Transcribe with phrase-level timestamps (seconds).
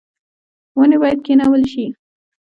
[0.77, 1.85] ونې باید کینول شي